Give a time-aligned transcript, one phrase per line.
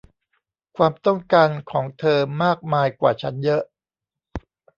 [0.75, 3.63] ความต้องการของเธอมากมายกว่าฉันเยอะ